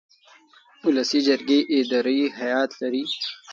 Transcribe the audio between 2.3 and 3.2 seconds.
هیئت لري.